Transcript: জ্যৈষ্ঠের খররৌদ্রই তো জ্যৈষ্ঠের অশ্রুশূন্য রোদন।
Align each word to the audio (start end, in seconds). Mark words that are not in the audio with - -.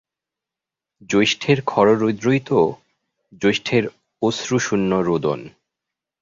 জ্যৈষ্ঠের 1.09 1.59
খররৌদ্রই 1.61 2.41
তো 2.45 2.59
জ্যৈষ্ঠের 3.41 3.83
অশ্রুশূন্য 4.21 4.91
রোদন। 5.07 5.39